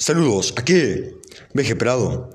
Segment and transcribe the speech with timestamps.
[0.00, 1.10] Saludos, aquí,
[1.52, 2.30] Veje Prado.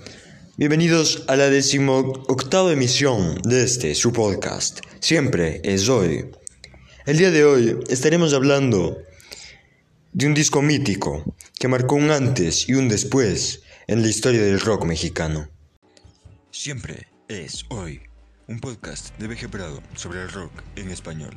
[0.56, 4.82] Bienvenidos a la decimoctava emisión de este, su podcast.
[5.00, 6.30] Siempre es hoy.
[7.08, 9.00] El día de hoy estaremos hablando
[10.14, 11.24] de un disco mítico
[11.60, 15.50] que marcó un antes y un después en la historia del rock mexicano.
[16.52, 18.00] Siempre es hoy.
[18.48, 21.36] Un podcast de Veje Prado sobre el rock en español.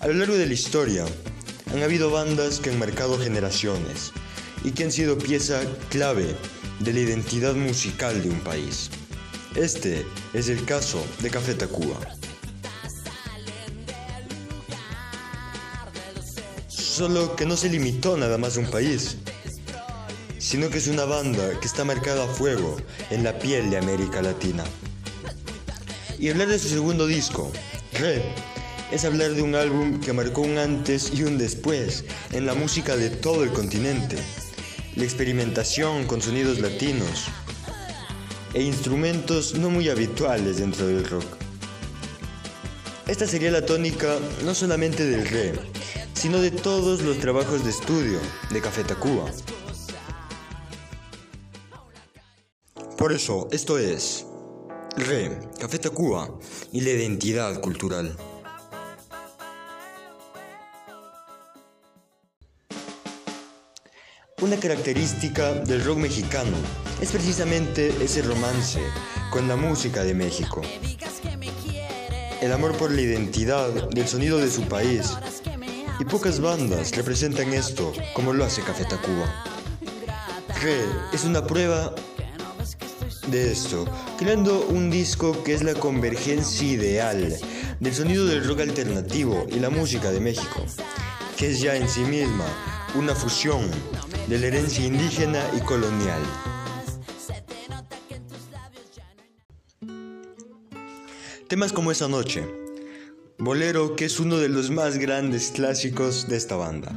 [0.00, 1.06] A lo largo de la historia,
[1.72, 4.12] han habido bandas que han marcado generaciones
[4.62, 6.36] y que han sido pieza clave
[6.80, 8.90] de la identidad musical de un país.
[9.54, 11.98] Este es el caso de Café Tacuba.
[16.68, 19.16] Solo que no se limitó nada más a un país,
[20.38, 22.76] sino que es una banda que está marcada a fuego
[23.10, 24.64] en la piel de América Latina.
[26.18, 27.50] Y hablar de su segundo disco,
[27.94, 28.22] Red,
[28.90, 32.96] es hablar de un álbum que marcó un antes y un después en la música
[32.96, 34.16] de todo el continente.
[34.94, 37.24] La experimentación con sonidos latinos
[38.54, 41.26] e instrumentos no muy habituales dentro del rock.
[43.06, 45.52] Esta sería la tónica no solamente del re,
[46.14, 48.18] sino de todos los trabajos de estudio
[48.50, 49.30] de Café Tacuba.
[52.96, 54.24] Por eso, esto es
[54.96, 56.30] Re, Café Tacuba
[56.72, 58.16] y la identidad cultural.
[64.42, 66.54] Una característica del rock mexicano
[67.00, 68.82] es precisamente ese romance
[69.30, 70.60] con la música de México.
[72.42, 75.16] El amor por la identidad del sonido de su país.
[75.98, 79.42] Y pocas bandas representan esto como lo hace Café Tacuba.
[80.60, 81.94] Re es una prueba
[83.28, 83.86] de esto,
[84.18, 87.38] creando un disco que es la convergencia ideal
[87.80, 90.62] del sonido del rock alternativo y la música de México,
[91.38, 92.44] que es ya en sí misma
[92.94, 93.70] una fusión
[94.28, 96.20] de la herencia indígena y colonial.
[101.48, 102.44] Temas como esa noche,
[103.38, 106.96] Bolero, que es uno de los más grandes clásicos de esta banda,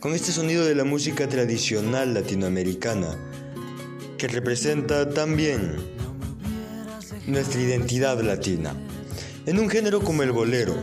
[0.00, 3.16] con este sonido de la música tradicional latinoamericana,
[4.18, 5.76] que representa también
[7.26, 8.74] nuestra identidad latina,
[9.46, 10.74] en un género como el bolero,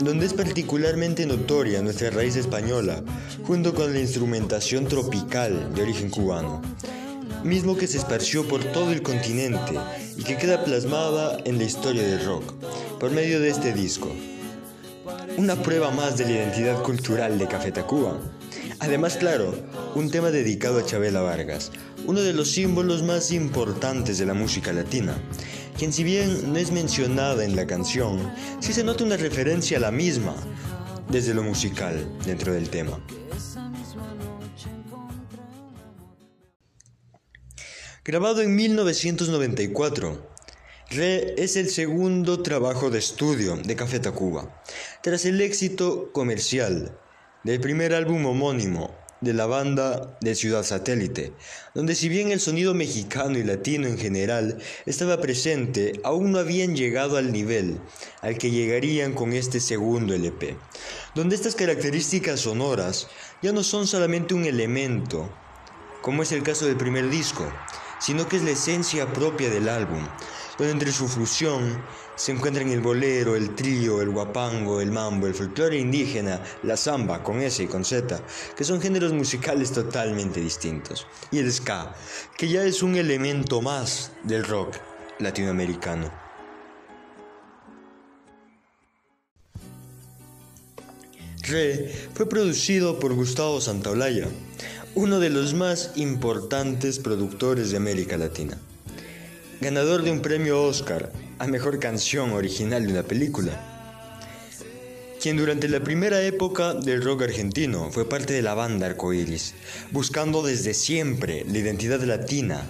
[0.00, 3.04] donde es particularmente notoria nuestra raíz española,
[3.42, 6.62] junto con la instrumentación tropical de origen cubano,
[7.42, 9.74] mismo que se esparció por todo el continente
[10.16, 12.54] y que queda plasmada en la historia del rock,
[12.98, 14.10] por medio de este disco.
[15.36, 18.18] Una prueba más de la identidad cultural de Café Tacuba.
[18.78, 19.54] Además, claro,
[19.94, 21.72] un tema dedicado a Chabela Vargas,
[22.06, 25.16] uno de los símbolos más importantes de la música latina,
[25.76, 29.80] quien si bien no es mencionada en la canción, sí se nota una referencia a
[29.80, 30.34] la misma
[31.10, 32.98] desde lo musical dentro del tema.
[38.06, 40.28] Grabado en 1994,
[40.90, 44.62] Re es el segundo trabajo de estudio de Café Tacuba,
[45.02, 46.98] tras el éxito comercial
[47.44, 51.32] del primer álbum homónimo de la banda de Ciudad Satélite,
[51.74, 56.76] donde si bien el sonido mexicano y latino en general estaba presente, aún no habían
[56.76, 57.80] llegado al nivel
[58.20, 60.58] al que llegarían con este segundo LP,
[61.14, 63.08] donde estas características sonoras
[63.40, 65.32] ya no son solamente un elemento,
[66.02, 67.50] como es el caso del primer disco,
[68.04, 70.06] sino que es la esencia propia del álbum,
[70.58, 71.82] donde entre su fusión
[72.16, 77.22] se encuentran el bolero, el trío, el guapango, el mambo, el folclore indígena, la samba
[77.22, 78.20] con S y con Z,
[78.54, 81.94] que son géneros musicales totalmente distintos, y el ska,
[82.36, 84.76] que ya es un elemento más del rock
[85.18, 86.12] latinoamericano.
[91.40, 94.28] Re fue producido por Gustavo Santaolalla,
[94.94, 98.58] uno de los más importantes productores de América Latina
[99.64, 103.52] ganador de un premio Oscar a Mejor Canción Original de una Película,
[105.22, 109.54] quien durante la primera época del rock argentino fue parte de la banda Arcoiris,
[109.90, 112.60] buscando desde siempre la identidad latina,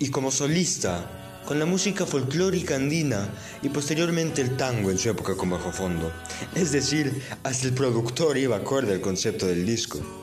[0.00, 1.08] y como solista
[1.46, 3.28] con la música folclórica andina
[3.62, 6.10] y posteriormente el tango en su época con bajo fondo.
[6.56, 10.21] Es decir, hasta el productor iba acorde al concepto del disco.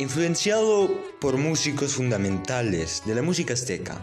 [0.00, 3.96] Influenciado por músicos fundamentales de la música azteca,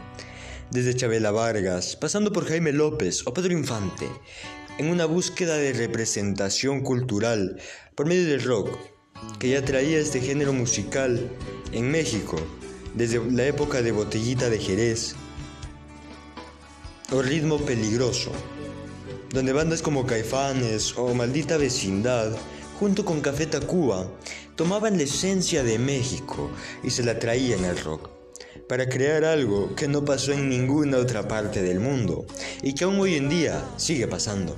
[0.69, 4.07] desde Chabela Vargas, pasando por Jaime López o Pedro Infante,
[4.77, 7.59] en una búsqueda de representación cultural
[7.93, 8.69] por medio del rock,
[9.37, 11.29] que ya traía este género musical
[11.73, 12.37] en México
[12.95, 15.15] desde la época de Botellita de Jerez
[17.11, 18.31] o Ritmo Peligroso,
[19.33, 22.31] donde bandas como Caifanes o Maldita Vecindad,
[22.79, 24.07] junto con Café Tacuba,
[24.61, 26.51] tomaban la esencia de México
[26.83, 28.11] y se la traían al rock,
[28.69, 32.27] para crear algo que no pasó en ninguna otra parte del mundo
[32.61, 34.55] y que aún hoy en día sigue pasando.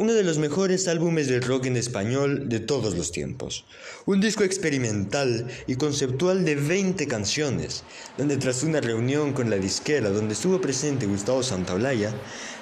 [0.00, 3.66] Uno de los mejores álbumes de rock en español de todos los tiempos.
[4.06, 7.84] Un disco experimental y conceptual de 20 canciones,
[8.16, 12.14] donde tras una reunión con la disquera donde estuvo presente Gustavo Santaolalla,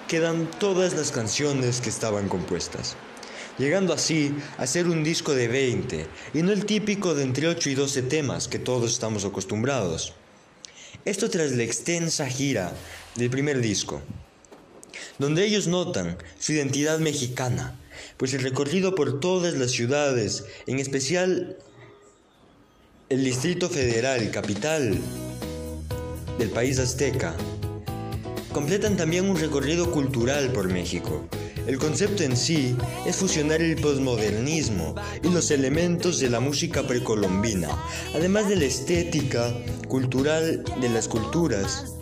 [0.09, 2.97] quedan todas las canciones que estaban compuestas.
[3.57, 7.71] Llegando así a ser un disco de 20 y no el típico de entre 8
[7.71, 10.13] y 12 temas que todos estamos acostumbrados.
[11.05, 12.73] Esto tras la extensa gira
[13.15, 14.03] del primer disco
[15.19, 17.79] donde ellos notan su identidad mexicana,
[18.17, 21.57] pues el recorrido por todas las ciudades, en especial
[23.09, 24.99] el Distrito Federal, capital
[26.39, 27.35] del país azteca,
[28.53, 31.29] completan también un recorrido cultural por México.
[31.67, 32.75] El concepto en sí
[33.07, 37.69] es fusionar el posmodernismo y los elementos de la música precolombina,
[38.15, 39.53] además de la estética
[39.87, 41.98] cultural de las culturas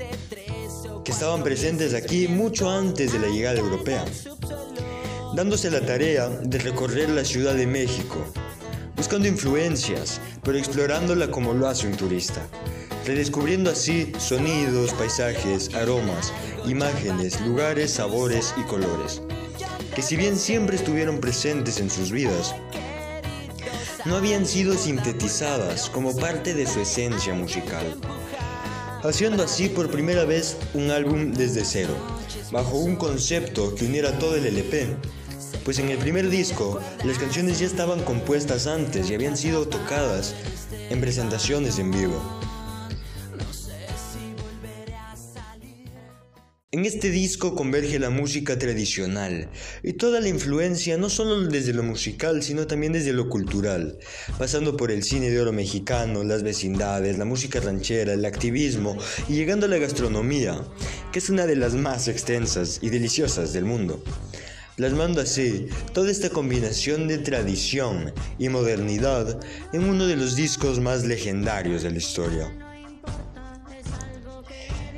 [1.06, 4.04] que estaban presentes aquí mucho antes de la llegada europea,
[5.36, 8.16] dándose la tarea de recorrer la Ciudad de México,
[8.96, 12.44] buscando influencias, pero explorándola como lo hace un turista,
[13.04, 16.32] redescubriendo así sonidos, paisajes, aromas,
[16.66, 19.22] imágenes, lugares, sabores y colores,
[19.94, 22.52] que si bien siempre estuvieron presentes en sus vidas,
[24.06, 27.86] no habían sido sintetizadas como parte de su esencia musical
[29.08, 31.94] haciendo así por primera vez un álbum desde cero,
[32.50, 34.96] bajo un concepto que uniera todo el LP.
[35.64, 40.34] Pues en el primer disco las canciones ya estaban compuestas antes y habían sido tocadas
[40.90, 42.35] en presentaciones en vivo.
[46.76, 49.49] En este disco converge la música tradicional
[49.82, 53.99] y toda la influencia no solo desde lo musical, sino también desde lo cultural,
[54.37, 58.94] pasando por el cine de oro mexicano, las vecindades, la música ranchera, el activismo
[59.26, 60.61] y llegando a la gastronomía,
[61.14, 64.05] que es una de las más extensas y deliciosas del mundo.
[64.76, 69.40] Plasmando así toda esta combinación de tradición y modernidad
[69.73, 72.65] en uno de los discos más legendarios de la historia.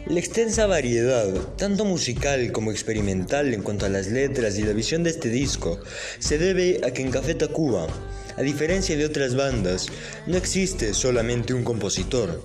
[0.09, 1.29] La extensa variedad,
[1.59, 5.79] tanto musical como experimental en cuanto a las letras y la visión de este disco,
[6.19, 7.87] se debe a que en Café Tacuba,
[8.35, 9.89] a diferencia de otras bandas,
[10.27, 12.43] no existe solamente un compositor,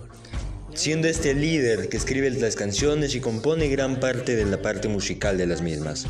[0.73, 4.89] siendo este el líder que escribe las canciones y compone gran parte de la parte
[4.89, 6.05] musical de las mismas.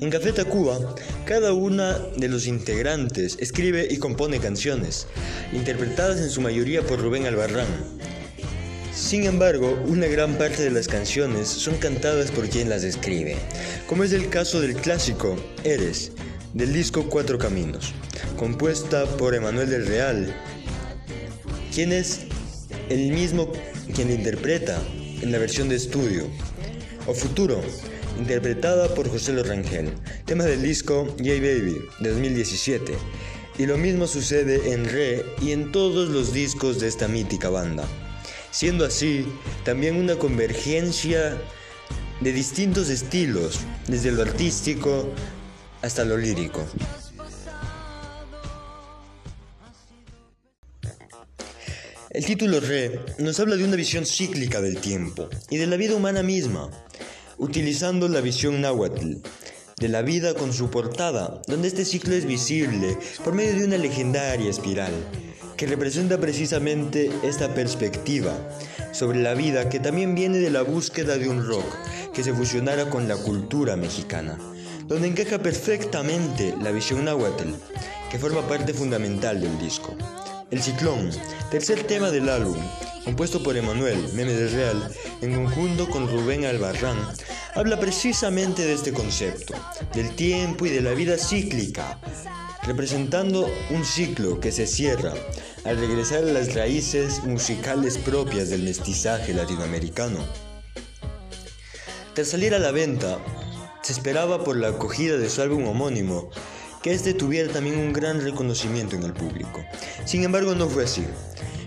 [0.00, 0.94] En Café Tacuba,
[1.26, 5.06] cada una de los integrantes escribe y compone canciones,
[5.52, 7.66] interpretadas en su mayoría por Rubén Albarrán,
[8.94, 13.36] sin embargo, una gran parte de las canciones son cantadas por quien las escribe,
[13.88, 16.12] como es el caso del clásico Eres,
[16.52, 17.92] del disco Cuatro Caminos,
[18.36, 20.32] compuesta por Emanuel del Real,
[21.74, 22.20] quien es
[22.88, 23.50] el mismo
[23.94, 24.80] quien la interpreta
[25.20, 26.28] en la versión de estudio,
[27.08, 27.60] o Futuro,
[28.16, 29.92] interpretada por José Lorangel,
[30.24, 32.92] tema del disco Yay Baby de 2017.
[33.58, 37.86] Y lo mismo sucede en Re y en todos los discos de esta mítica banda
[38.54, 39.26] siendo así
[39.64, 41.36] también una convergencia
[42.20, 43.58] de distintos estilos,
[43.88, 45.12] desde lo artístico
[45.82, 46.64] hasta lo lírico.
[52.10, 55.96] El título Re nos habla de una visión cíclica del tiempo y de la vida
[55.96, 56.70] humana misma,
[57.38, 59.16] utilizando la visión náhuatl
[59.78, 63.78] de la vida con su portada, donde este ciclo es visible por medio de una
[63.78, 64.92] legendaria espiral
[65.64, 68.36] que representa precisamente esta perspectiva
[68.92, 71.64] sobre la vida que también viene de la búsqueda de un rock
[72.12, 74.38] que se fusionara con la cultura mexicana,
[74.86, 77.48] donde encaja perfectamente la visión náhuatl,
[78.10, 79.96] que forma parte fundamental del disco.
[80.50, 81.08] El Ciclón,
[81.50, 82.58] tercer tema del álbum,
[83.02, 84.92] compuesto por Emanuel Meme del Real,
[85.22, 86.98] en conjunto con Rubén Albarrán,
[87.54, 89.54] habla precisamente de este concepto,
[89.94, 91.98] del tiempo y de la vida cíclica,
[92.66, 95.14] representando un ciclo que se cierra
[95.64, 100.18] al regresar a las raíces musicales propias del mestizaje latinoamericano.
[102.14, 103.18] Tras salir a la venta,
[103.82, 106.30] se esperaba por la acogida de su álbum homónimo
[106.82, 109.64] que este tuviera también un gran reconocimiento en el público.
[110.04, 111.04] Sin embargo, no fue así.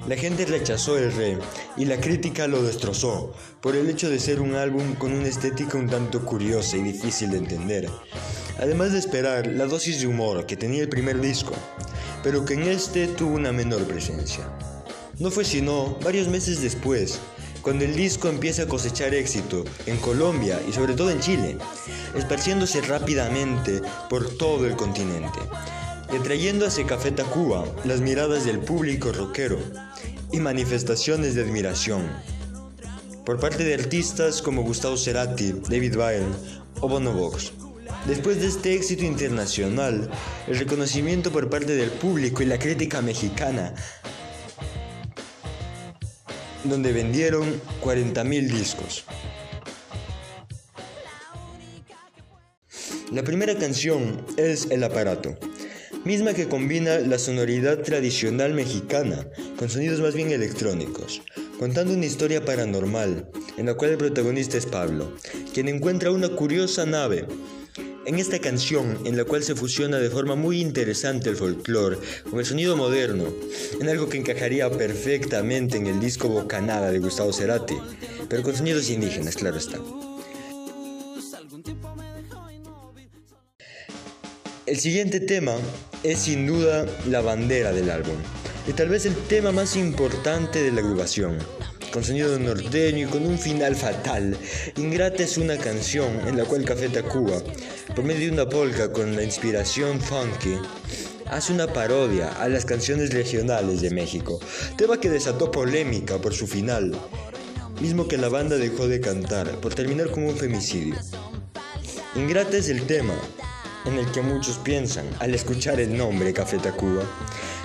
[0.07, 1.39] La gente rechazó el re
[1.75, 5.77] y la crítica lo destrozó por el hecho de ser un álbum con una estética
[5.77, 7.89] un tanto curiosa y difícil de entender.
[8.59, 11.53] Además de esperar la dosis de humor que tenía el primer disco,
[12.27, 14.43] pero que en este tuvo una menor presencia.
[15.17, 17.19] No fue sino varios meses después
[17.61, 21.57] cuando el disco empieza a cosechar éxito en Colombia y sobre todo en Chile,
[22.17, 25.39] esparciéndose rápidamente por todo el continente
[26.11, 29.57] y atrayendo hacia Café Tacuba las miradas del público rockero
[30.33, 32.11] y manifestaciones de admiración
[33.25, 36.35] por parte de artistas como Gustavo Cerati, David Byrne
[36.81, 37.53] o Bono Vox.
[38.05, 40.09] Después de este éxito internacional,
[40.47, 43.73] el reconocimiento por parte del público y la crítica mexicana,
[46.63, 49.05] donde vendieron 40.000 discos.
[53.11, 55.37] La primera canción es El aparato,
[56.03, 59.27] misma que combina la sonoridad tradicional mexicana
[59.57, 61.21] con sonidos más bien electrónicos,
[61.59, 65.13] contando una historia paranormal en la cual el protagonista es Pablo,
[65.53, 67.25] quien encuentra una curiosa nave.
[68.07, 71.97] En esta canción, en la cual se fusiona de forma muy interesante el folclore
[72.29, 73.25] con el sonido moderno,
[73.81, 77.75] en algo que encajaría perfectamente en el disco Bocanada de Gustavo Cerati,
[78.29, 79.81] pero con sonidos indígenas, claro está.
[84.65, 85.57] El siguiente tema
[86.01, 88.15] es sin duda la bandera del álbum,
[88.69, 91.39] y tal vez el tema más importante de la agrupación.
[91.91, 94.37] Con sonido norteño y con un final fatal,
[94.75, 97.41] Ingrata es una canción en la cual Café Tacuba,
[97.95, 100.59] por medio de una polka con la inspiración funky,
[101.25, 104.39] hace una parodia a las canciones regionales de México,
[104.77, 106.93] tema que desató polémica por su final,
[107.81, 110.95] mismo que la banda dejó de cantar por terminar como un femicidio.
[112.15, 113.15] Ingrata es el tema,
[113.85, 117.03] en el que muchos piensan al escuchar el nombre Café Tacuba,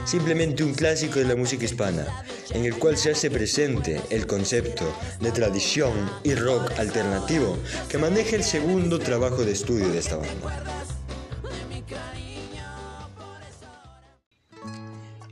[0.05, 2.07] simplemente un clásico de la música hispana,
[2.55, 4.85] en el cual se hace presente el concepto
[5.21, 5.93] de tradición
[6.23, 7.57] y rock alternativo
[7.89, 10.83] que maneja el segundo trabajo de estudio de esta banda.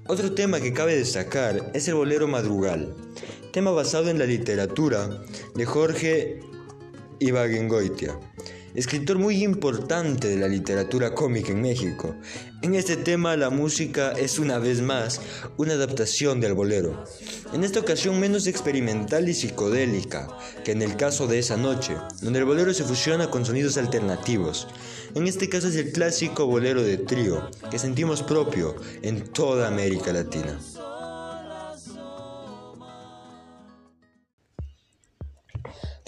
[0.07, 2.95] Otro tema que cabe destacar es el bolero Madrugal,
[3.53, 5.09] tema basado en la literatura
[5.55, 6.41] de Jorge
[7.21, 8.19] Ibagengoitia
[8.75, 12.17] escritor muy importante de la literatura cómica en México.
[12.62, 15.21] En este tema la música es una vez más
[15.57, 17.05] una adaptación del bolero,
[17.53, 20.29] en esta ocasión menos experimental y psicodélica
[20.65, 24.69] que en el caso de esa noche, donde el bolero se fusiona con sonidos alternativos.
[25.15, 30.12] En este caso es el clásico bolero de trío que sentimos propio en toda América
[30.12, 30.59] Latina.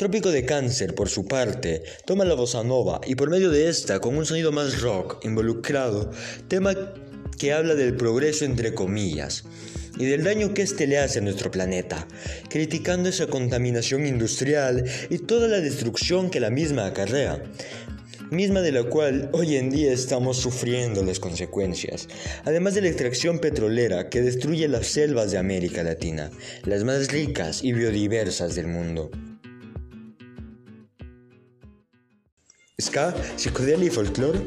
[0.02, 4.00] Trópico de Cáncer, por su parte, toma la bossa nova y por medio de esta,
[4.00, 6.10] con un sonido más rock involucrado,
[6.48, 6.74] tema
[7.38, 9.44] que habla del progreso entre comillas
[9.96, 12.08] y del daño que éste le hace a nuestro planeta,
[12.50, 17.40] criticando esa contaminación industrial y toda la destrucción que la misma acarrea,
[18.32, 22.08] misma de la cual hoy en día estamos sufriendo las consecuencias,
[22.42, 26.32] además de la extracción petrolera que destruye las selvas de América Latina,
[26.64, 29.08] las más ricas y biodiversas del mundo.
[32.82, 34.40] Ska, psicodelia y folclore?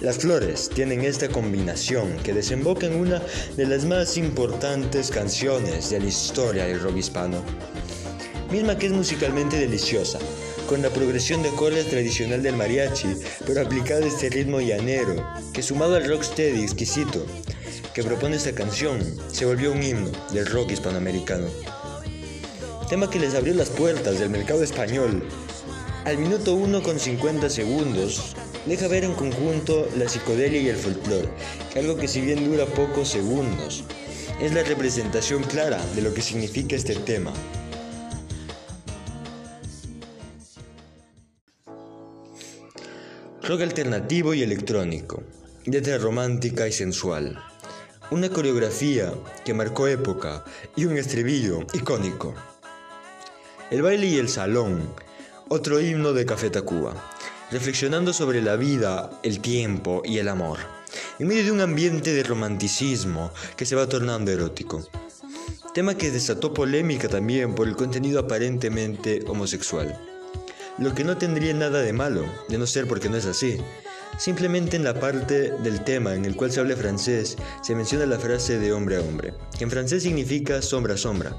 [0.00, 3.22] Las flores tienen esta combinación que desemboca en una
[3.56, 7.42] de las más importantes canciones de la historia del rock hispano,
[8.50, 10.18] misma que es musicalmente deliciosa,
[10.68, 13.14] con la progresión de acordes tradicional del mariachi,
[13.46, 15.14] pero aplicada a este ritmo llanero,
[15.52, 17.24] que sumado al rocksteady exquisito
[17.94, 18.98] que propone esta canción,
[19.30, 21.46] se volvió un himno del rock hispanoamericano.
[22.88, 25.22] Tema que les abrió las puertas del mercado español
[26.04, 28.34] al minuto 1 con 50 segundos,
[28.66, 31.28] deja ver en conjunto la psicodelia y el folclore,
[31.76, 33.84] algo que si bien dura pocos segundos,
[34.40, 37.32] es la representación clara de lo que significa este tema.
[43.42, 45.22] Rock alternativo y electrónico,
[45.66, 47.38] letra romántica y sensual,
[48.10, 49.12] una coreografía
[49.44, 50.44] que marcó época
[50.74, 52.34] y un estribillo icónico.
[53.70, 54.92] El baile y el salón
[55.54, 56.94] otro himno de Café Tacuba,
[57.50, 60.58] reflexionando sobre la vida, el tiempo y el amor,
[61.18, 64.82] en medio de un ambiente de romanticismo que se va tornando erótico.
[65.74, 69.94] Tema que desató polémica también por el contenido aparentemente homosexual.
[70.78, 73.58] Lo que no tendría nada de malo, de no ser porque no es así,
[74.18, 78.18] Simplemente en la parte del tema en el cual se habla francés se menciona la
[78.18, 81.34] frase de hombre a hombre, que en francés significa sombra a sombra.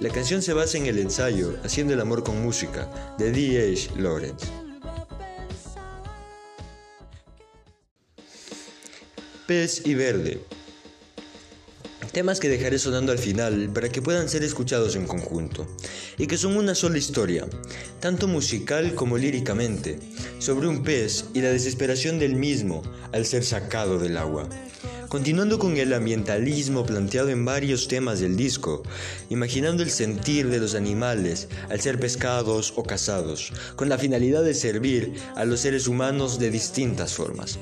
[0.00, 4.00] La canción se basa en el ensayo Haciendo el amor con música de D.H.
[4.00, 4.46] Lawrence.
[9.48, 10.40] Pez y verde
[12.12, 15.66] Temas que dejaré sonando al final para que puedan ser escuchados en conjunto,
[16.16, 17.46] y que son una sola historia,
[18.00, 19.98] tanto musical como líricamente,
[20.38, 24.48] sobre un pez y la desesperación del mismo al ser sacado del agua.
[25.08, 28.82] Continuando con el ambientalismo planteado en varios temas del disco,
[29.30, 34.52] imaginando el sentir de los animales al ser pescados o cazados, con la finalidad de
[34.52, 37.58] servir a los seres humanos de distintas formas,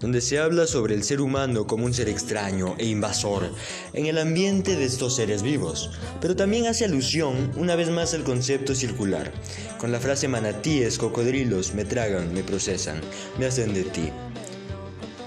[0.00, 3.50] donde se habla sobre el ser humano como un ser extraño e invasor
[3.92, 8.24] en el ambiente de estos seres vivos, pero también hace alusión una vez más al
[8.24, 9.32] concepto circular,
[9.78, 13.00] con la frase manatíes, cocodrilos, me tragan, me procesan,
[13.38, 14.10] me hacen de ti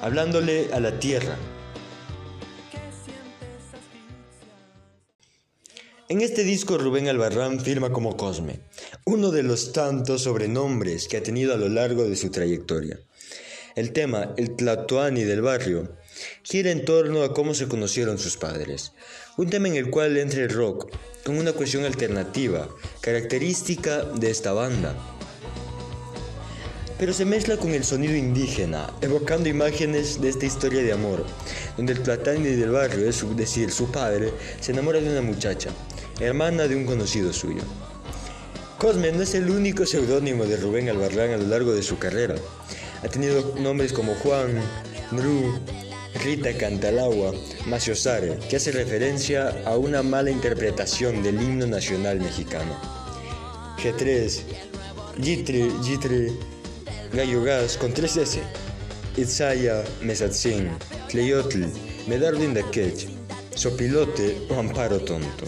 [0.01, 1.35] hablándole a la tierra,
[6.07, 8.59] En este disco Rubén Albarrán firma como Cosme,
[9.05, 12.99] uno de los tantos sobrenombres que ha tenido a lo largo de su trayectoria.
[13.75, 15.97] El tema, el Tlatoani del barrio,
[16.43, 18.93] gira en torno a cómo se conocieron sus padres,
[19.35, 20.89] un tema en el cual entra el rock,
[21.25, 22.69] con una cuestión alternativa,
[23.01, 24.95] característica de esta banda.
[26.97, 31.25] Pero se mezcla con el sonido indígena, evocando imágenes de esta historia de amor,
[31.75, 35.69] donde el Tlatoani del barrio, es decir, su padre, se enamora de una muchacha,
[36.21, 37.63] hermana de un conocido suyo.
[38.77, 42.35] Cosme no es el único seudónimo de Rubén Albarrán a lo largo de su carrera.
[43.05, 44.59] Ha tenido nombres como Juan,
[45.11, 45.59] Nru,
[46.23, 47.33] Rita Cantalagua,
[47.67, 52.75] Macio Sare, que hace referencia a una mala interpretación del himno nacional mexicano.
[53.77, 54.41] G3,
[55.21, 56.31] Gitre, Gitre,
[57.13, 58.39] Gallo Gas con 3S,
[59.17, 60.71] Itzaya, Mesatzin,
[61.07, 61.63] Tleyotl,
[62.07, 63.07] Medardo Indakech,
[63.53, 65.45] Sopilote o Amparo Tonto.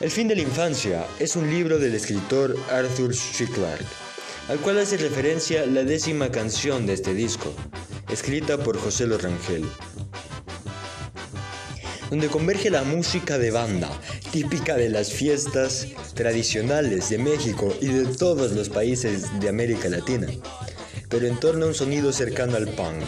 [0.00, 3.46] El fin de la infancia es un libro del escritor Arthur C.
[4.48, 7.52] Al cual hace referencia la décima canción de este disco,
[8.10, 9.62] escrita por José Lorangel,
[12.08, 13.90] donde converge la música de banda,
[14.32, 20.28] típica de las fiestas tradicionales de México y de todos los países de América Latina,
[21.10, 23.04] pero en torno a un sonido cercano al punk,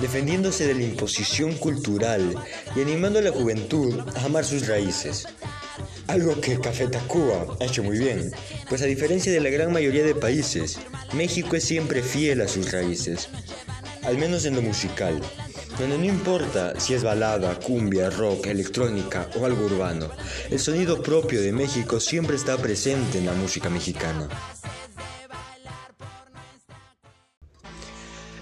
[0.00, 2.34] defendiéndose de la imposición cultural
[2.74, 5.28] y animando a la juventud a amar sus raíces.
[6.08, 8.30] Algo que Café Tacuba ha hecho muy bien,
[8.68, 10.78] pues a diferencia de la gran mayoría de países,
[11.14, 13.28] México es siempre fiel a sus raíces,
[14.02, 15.20] al menos en lo musical,
[15.78, 20.08] donde no importa si es balada, cumbia, rock, electrónica o algo urbano,
[20.48, 24.28] el sonido propio de México siempre está presente en la música mexicana.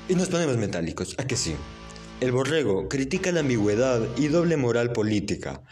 [0.06, 1.56] Y nos ponemos metálicos, ¿a que sí?
[2.20, 5.62] El borrego critica la ambigüedad y doble moral política,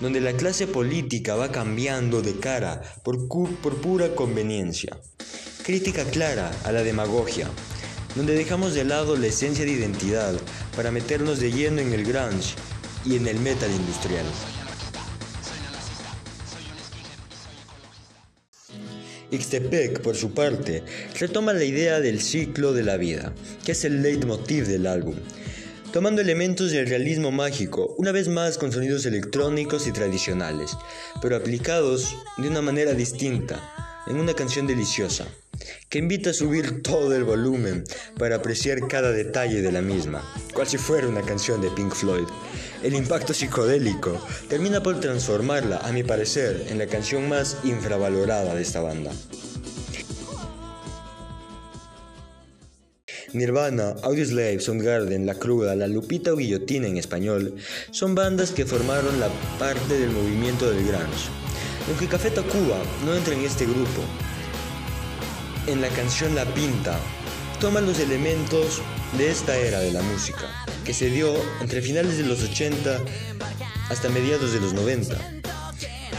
[0.00, 4.98] donde la clase política va cambiando de cara por, pura conveniencia.
[5.62, 7.48] Crítica clara a la demagogia,
[8.16, 10.34] donde dejamos de lado la esencia de identidad
[10.74, 12.54] para meternos de lleno en el grunge
[13.04, 14.24] y en el metal industrial.
[19.32, 20.82] Ixtepec, por su parte,
[21.18, 23.32] retoma la idea del ciclo de la vida,
[23.64, 25.14] que es el leitmotiv del álbum,
[25.92, 30.76] tomando elementos del realismo mágico, una vez más con sonidos electrónicos y tradicionales,
[31.20, 33.60] pero aplicados de una manera distinta,
[34.06, 35.26] en una canción deliciosa,
[35.88, 37.84] que invita a subir todo el volumen
[38.18, 40.22] para apreciar cada detalle de la misma,
[40.54, 42.26] cual si fuera una canción de Pink Floyd.
[42.82, 48.62] El impacto psicodélico termina por transformarla, a mi parecer, en la canción más infravalorada de
[48.62, 49.10] esta banda.
[53.32, 57.54] Nirvana, Audioslave, Soundgarden, La Cruda, La Lupita o Guillotina en español
[57.90, 61.28] son bandas que formaron la parte del movimiento del grunge.
[61.88, 64.02] Aunque Café Tacuba no entra en este grupo,
[65.66, 66.98] en la canción La Pinta
[67.60, 68.82] toman los elementos
[69.16, 70.46] de esta era de la música,
[70.84, 72.98] que se dio entre finales de los 80
[73.90, 75.40] hasta mediados de los 90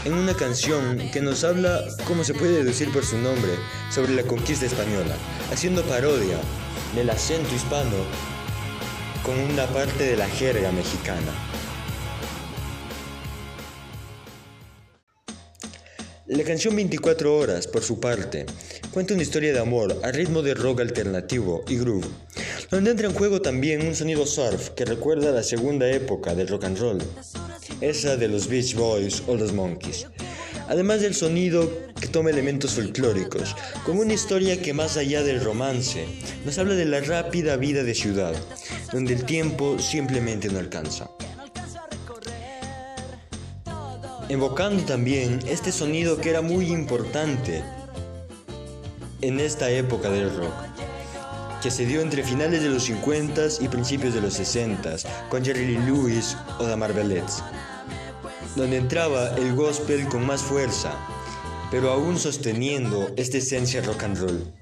[0.04, 3.52] en una canción que nos habla, como se puede deducir por su nombre,
[3.90, 5.14] sobre la conquista española,
[5.52, 6.38] haciendo parodia
[6.94, 7.96] del acento hispano
[9.22, 11.32] con una parte de la jerga mexicana.
[16.26, 18.46] La canción 24 horas, por su parte,
[18.90, 22.08] cuenta una historia de amor a ritmo de rock alternativo y groove,
[22.70, 26.64] donde entra en juego también un sonido surf que recuerda la segunda época del rock
[26.64, 27.02] and roll,
[27.80, 30.06] esa de los Beach Boys o los Monkeys,
[30.68, 31.70] además del sonido
[32.00, 36.06] que toma elementos folclóricos, con una historia que más allá del romance,
[36.44, 38.34] nos habla de la rápida vida de ciudad,
[38.92, 41.10] donde el tiempo simplemente no alcanza.
[44.28, 47.62] Evocando también este sonido que era muy importante
[49.20, 50.54] en esta época del rock,
[51.62, 55.66] que se dio entre finales de los 50s y principios de los 60s, con Jerry
[55.66, 57.42] Lee Lewis o The Marvelettes
[58.56, 60.92] donde entraba el gospel con más fuerza,
[61.70, 64.52] pero aún sosteniendo esta esencia rock and roll.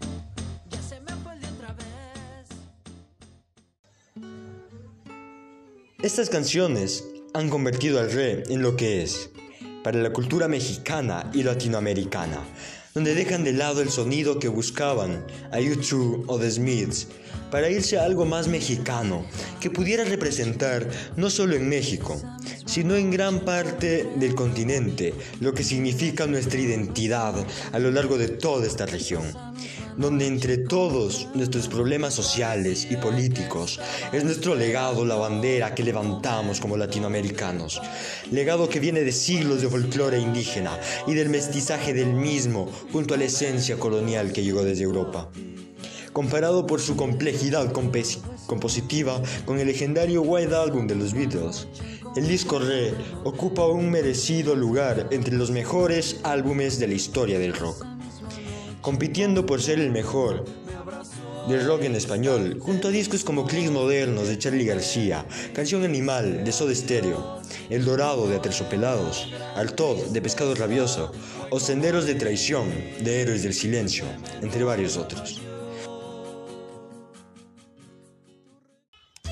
[6.03, 9.31] Estas canciones han convertido al rey en lo que es,
[9.85, 12.39] para la cultura mexicana y latinoamericana,
[12.95, 17.07] donde dejan de lado el sonido que buscaban a U2 o The Smiths
[17.51, 19.25] para irse a algo más mexicano,
[19.61, 22.21] que pudiera representar no solo en México,
[22.65, 27.35] sino en gran parte del continente, lo que significa nuestra identidad
[27.73, 29.25] a lo largo de toda esta región
[29.97, 33.81] donde entre todos nuestros problemas sociales y políticos
[34.13, 37.81] es nuestro legado la bandera que levantamos como latinoamericanos,
[38.31, 43.17] legado que viene de siglos de folclore indígena y del mestizaje del mismo junto a
[43.17, 45.29] la esencia colonial que llegó desde Europa.
[46.13, 51.69] Comparado por su complejidad compositiva con el legendario White Album de los Beatles,
[52.17, 57.55] el disco Re ocupa un merecido lugar entre los mejores álbumes de la historia del
[57.55, 57.90] rock
[58.81, 60.45] compitiendo por ser el mejor
[61.49, 66.45] del rock en español, junto a discos como Clicks Modernos de Charlie García, Canción Animal
[66.45, 71.13] de Soda Stereo, El Dorado de Aterciopelados, Altod de Pescado Rabioso
[71.51, 72.69] o Senderos de Traición
[73.01, 74.05] de Héroes del Silencio,
[74.43, 75.41] entre varios otros.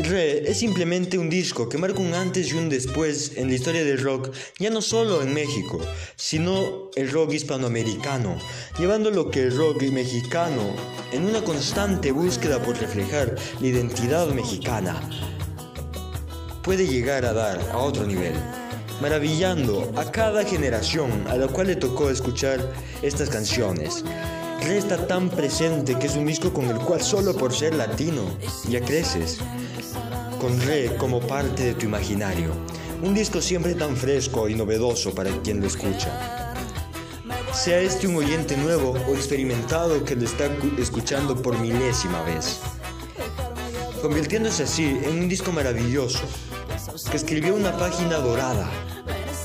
[0.09, 3.85] Re es simplemente un disco que marca un antes y un después en la historia
[3.85, 5.79] del rock, ya no solo en México,
[6.17, 8.39] sino el rock hispanoamericano,
[8.79, 10.75] llevando lo que el rock mexicano
[11.13, 14.99] en una constante búsqueda por reflejar la identidad mexicana
[16.63, 18.35] puede llegar a dar a otro nivel,
[19.03, 22.61] maravillando a cada generación a la cual le tocó escuchar
[23.03, 24.05] estas canciones.
[24.61, 28.23] Está tan presente que es un disco con el cual solo por ser latino
[28.69, 29.39] ya creces
[30.41, 32.53] con Re como parte de tu imaginario.
[33.03, 36.55] Un disco siempre tan fresco y novedoso para quien lo escucha.
[37.53, 42.61] Sea este un oyente nuevo o experimentado que lo está escuchando por milésima vez.
[44.01, 46.21] Convirtiéndose así en un disco maravilloso
[47.11, 48.71] que escribió una página dorada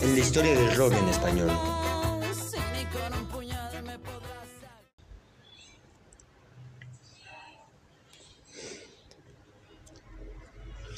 [0.02, 1.83] en la historia del rock en español.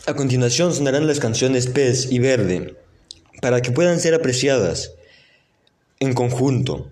[0.07, 2.75] A continuación sonarán las canciones Pez y Verde,
[3.41, 4.93] para que puedan ser apreciadas
[5.99, 6.91] en conjunto.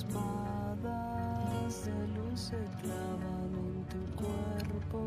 [0.00, 5.00] Espadas de luz se clavan en tu cuerpo.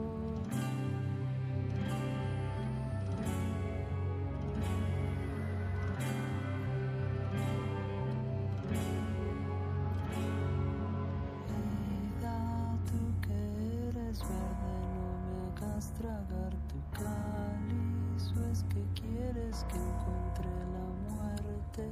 [16.00, 21.84] Tragar tu cáliz, o es que quieres que encuentre la muerte.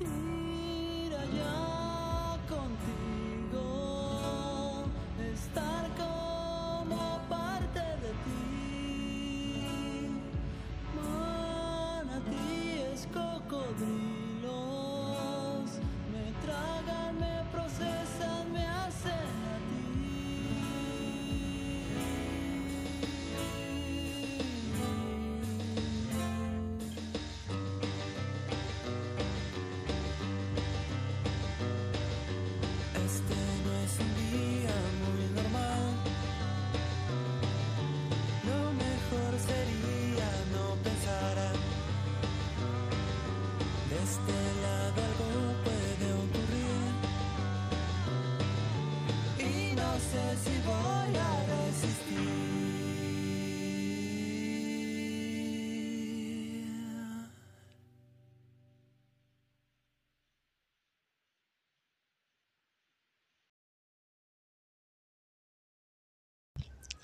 [0.00, 1.73] Ir allá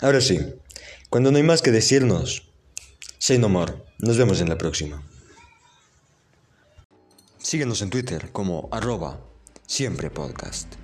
[0.01, 0.55] Ahora sí,
[1.11, 2.51] cuando no hay más que decirnos,
[3.19, 3.75] say no more.
[3.99, 5.03] Nos vemos en la próxima.
[7.39, 9.21] Síguenos en Twitter como arroba
[9.67, 10.75] siempre podcast.